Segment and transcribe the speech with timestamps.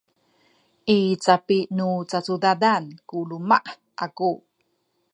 [0.97, 3.57] i capi nu cacudadan ku luma’
[4.05, 4.31] aku